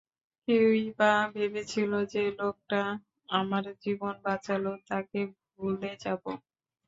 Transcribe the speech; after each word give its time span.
কে-ই 0.47 0.85
বা 0.97 1.11
ভেবেছিলো 1.35 1.99
যে 2.13 2.23
লোকটা 2.39 2.81
আমার 3.29 3.63
জীবন 3.83 4.13
বাঁচালো 4.25 4.71
তাকে 4.89 5.19
ভুলে 5.51 5.91
যাবো! 6.03 6.31